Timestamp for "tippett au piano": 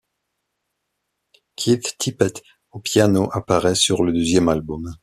1.99-3.29